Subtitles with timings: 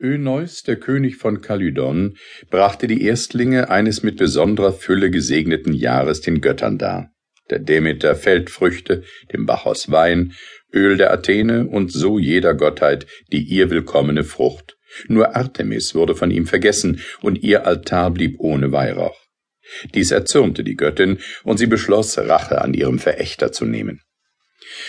[0.00, 2.16] Öneus, der König von Kalydon,
[2.50, 7.10] brachte die Erstlinge eines mit besonderer Fülle gesegneten Jahres den Göttern dar.
[7.50, 10.32] Der Demeter Feldfrüchte, dem Bacchus Wein,
[10.72, 14.76] Öl der Athene und so jeder Gottheit die ihr willkommene Frucht.
[15.08, 19.20] Nur Artemis wurde von ihm vergessen und ihr Altar blieb ohne Weihrauch.
[19.94, 24.00] Dies erzürnte die Göttin und sie beschloss, Rache an ihrem Verächter zu nehmen.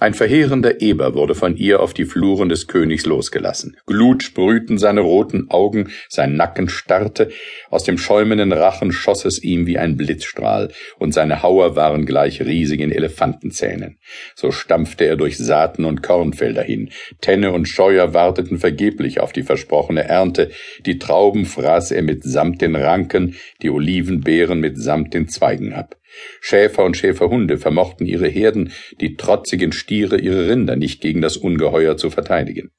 [0.00, 3.76] Ein verheerender Eber wurde von ihr auf die Fluren des Königs losgelassen.
[3.86, 7.30] Glut sprühten seine roten Augen, sein Nacken starrte,
[7.70, 12.40] aus dem schäumenden Rachen schoss es ihm wie ein Blitzstrahl, und seine Hauer waren gleich
[12.40, 13.98] riesigen Elefantenzähnen.
[14.34, 16.90] So stampfte er durch Saaten und Kornfelder hin.
[17.20, 20.50] Tenne und Scheuer warteten vergeblich auf die versprochene Ernte.
[20.86, 25.96] Die Trauben fraß er mitsamt den Ranken, die Olivenbeeren mitsamt den Zweigen ab.
[26.40, 31.96] Schäfer und Schäferhunde vermochten ihre Herden, die trotzigen Stiere ihre Rinder nicht gegen das Ungeheuer
[31.96, 32.70] zu verteidigen.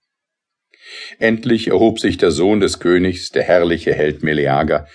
[1.19, 4.87] Endlich erhob sich der Sohn des Königs, der herrliche Held Meleager,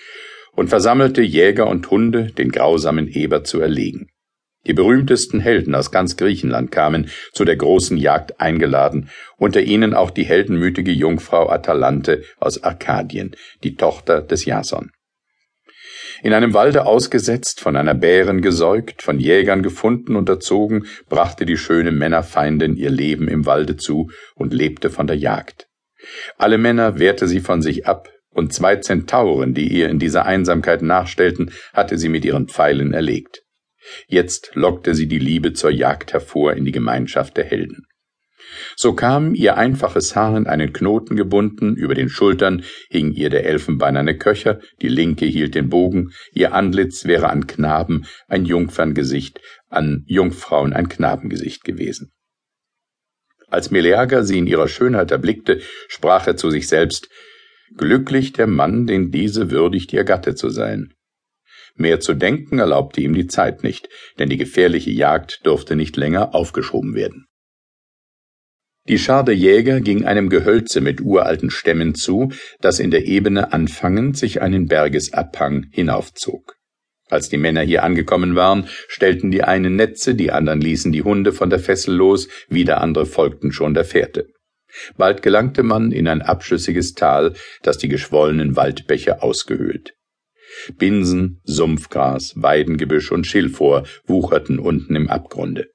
[0.52, 4.08] und versammelte Jäger und Hunde, den grausamen Eber zu erlegen.
[4.66, 10.10] Die berühmtesten Helden aus ganz Griechenland kamen zu der großen Jagd eingeladen, unter ihnen auch
[10.10, 14.90] die heldenmütige Jungfrau Atalante aus Arkadien, die Tochter des Jason.
[16.22, 21.56] In einem Walde ausgesetzt, von einer Bären gesäugt, von Jägern gefunden und erzogen, brachte die
[21.56, 25.68] schöne Männerfeindin ihr Leben im Walde zu und lebte von der Jagd.
[26.36, 30.82] Alle Männer wehrte sie von sich ab, und zwei Zentauren, die ihr in dieser Einsamkeit
[30.82, 33.42] nachstellten, hatte sie mit ihren Pfeilen erlegt.
[34.08, 37.86] Jetzt lockte sie die Liebe zur Jagd hervor in die Gemeinschaft der Helden.
[38.76, 43.46] So kam ihr einfaches Haar in einen Knoten gebunden, über den Schultern hing ihr der
[43.46, 50.04] elfenbeinerne Köcher, die linke hielt den Bogen, ihr Antlitz wäre an Knaben ein Jungferngesicht, an
[50.06, 52.12] Jungfrauen ein Knabengesicht gewesen.
[53.48, 57.08] Als Meleager sie in ihrer Schönheit erblickte, sprach er zu sich selbst,
[57.76, 60.94] Glücklich der Mann, den diese würdigt, ihr Gatte zu sein.
[61.74, 66.34] Mehr zu denken erlaubte ihm die Zeit nicht, denn die gefährliche Jagd durfte nicht länger
[66.34, 67.26] aufgeschoben werden.
[68.86, 73.52] Die Schar der Jäger ging einem Gehölze mit uralten Stämmen zu, das in der Ebene
[73.52, 76.56] anfangend sich einen Bergesabhang hinaufzog.
[77.08, 81.32] Als die Männer hier angekommen waren, stellten die einen Netze, die anderen ließen die Hunde
[81.32, 84.26] von der Fessel los, wieder andere folgten schon der Fährte.
[84.96, 89.94] Bald gelangte man in ein abschüssiges Tal, das die geschwollenen Waldbäche ausgehöhlt.
[90.76, 95.73] Binsen, Sumpfgras, Weidengebüsch und Schilfor wucherten unten im Abgrunde.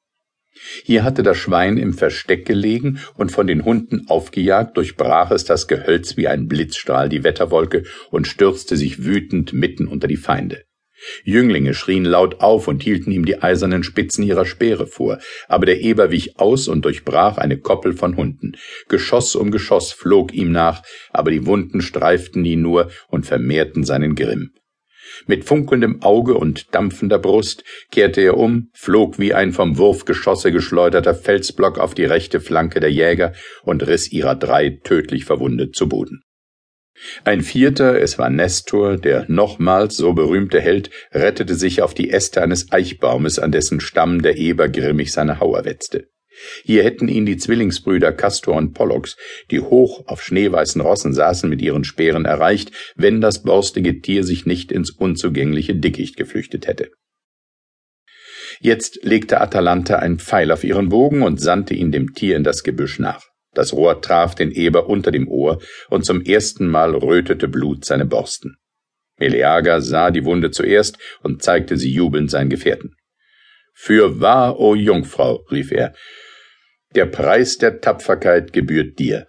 [0.84, 5.68] Hier hatte das Schwein im Versteck gelegen und von den Hunden aufgejagt, durchbrach es das
[5.68, 10.64] Gehölz wie ein Blitzstrahl die Wetterwolke und stürzte sich wütend mitten unter die Feinde.
[11.24, 15.80] Jünglinge schrien laut auf und hielten ihm die eisernen Spitzen ihrer Speere vor, aber der
[15.80, 18.54] Eber wich aus und durchbrach eine Koppel von Hunden.
[18.90, 24.16] Geschoss um Geschoss flog ihm nach, aber die Wunden streiften ihn nur und vermehrten seinen
[24.16, 24.52] Grimm.
[25.28, 31.16] Mit funkelndem Auge und dampfender Brust kehrte er um, flog wie ein vom Wurfgeschosse geschleuderter
[31.16, 33.34] Felsblock auf die rechte Flanke der Jäger
[33.64, 36.22] und riss ihrer drei tödlich verwundet zu Boden.
[37.24, 42.42] Ein vierter, es war Nestor, der nochmals so berühmte Held, rettete sich auf die Äste
[42.42, 46.10] eines Eichbaumes, an dessen Stamm der Eber grimmig seine Hauer wetzte.
[46.64, 49.18] Hier hätten ihn die Zwillingsbrüder Castor und Pollux,
[49.52, 54.46] die hoch auf schneeweißen Rossen saßen, mit ihren Speeren erreicht, wenn das borstige Tier sich
[54.46, 56.92] nicht ins unzugängliche Dickicht geflüchtet hätte.
[58.60, 62.64] Jetzt legte Atalante einen Pfeil auf ihren Bogen und sandte ihn dem Tier in das
[62.64, 63.24] Gebüsch nach.
[63.54, 68.06] Das Rohr traf den Eber unter dem Ohr, und zum ersten Mal rötete Blut seine
[68.06, 68.58] Borsten.
[69.18, 72.96] Meleager sah die Wunde zuerst und zeigte sie jubelnd seinen Gefährten.
[73.74, 75.94] Für wahr, o Jungfrau, rief er,
[76.96, 79.28] der Preis der Tapferkeit gebührt dir.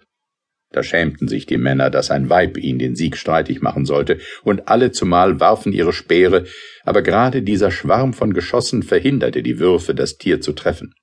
[0.71, 4.69] Da schämten sich die Männer, dass ein Weib ihn den Sieg streitig machen sollte, und
[4.69, 6.45] alle zumal warfen ihre Speere,
[6.83, 10.93] aber gerade dieser Schwarm von Geschossen verhinderte die Würfe, das Tier zu treffen.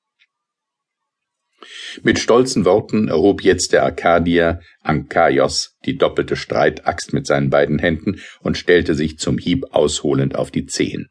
[2.03, 8.21] Mit stolzen Worten erhob jetzt der Arkadier Ankaios die doppelte Streitaxt mit seinen beiden Händen
[8.41, 11.09] und stellte sich zum Hieb ausholend auf die Zehen.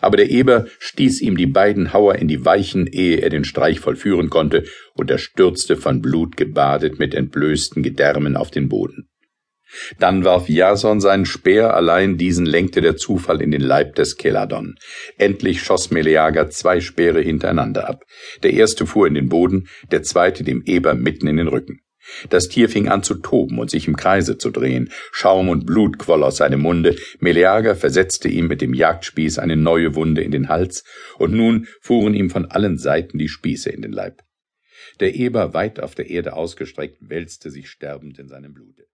[0.00, 3.80] Aber der Eber stieß ihm die beiden Hauer in die Weichen, ehe er den Streich
[3.80, 4.64] vollführen konnte,
[4.94, 9.08] und er stürzte von Blut gebadet mit entblößten Gedärmen auf den Boden.
[9.98, 14.76] Dann warf Jason seinen Speer, allein diesen lenkte der Zufall in den Leib des Keladon.
[15.18, 18.04] Endlich schoss Meleager zwei Speere hintereinander ab.
[18.42, 21.80] Der erste fuhr in den Boden, der zweite dem Eber mitten in den Rücken.
[22.30, 24.90] Das Tier fing an zu toben und sich im Kreise zu drehen.
[25.12, 26.96] Schaum und Blut quoll aus seinem Munde.
[27.20, 30.84] Meleager versetzte ihm mit dem Jagdspieß eine neue Wunde in den Hals,
[31.18, 34.22] und nun fuhren ihm von allen Seiten die Spieße in den Leib.
[35.00, 38.88] Der Eber, weit auf der Erde ausgestreckt, wälzte sich sterbend in seinem Blute.